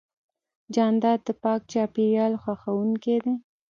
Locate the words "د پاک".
1.27-1.61